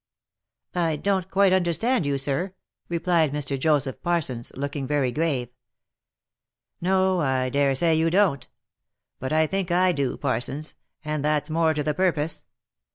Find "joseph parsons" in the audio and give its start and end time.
3.59-4.51